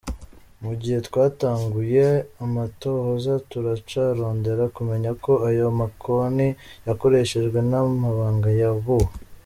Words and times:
"Mu 0.63 0.71
gihe 0.81 0.99
twatanguye 1.07 2.05
amatohoza, 2.45 3.33
turacarondera 3.49 4.63
kumenya 4.75 5.11
ko 5.23 5.31
ayo 5.49 5.65
makonti 5.79 6.47
yakoreshejwe, 6.87 7.59
n'amabanga 7.69 8.49
yabuwe. 8.61 9.07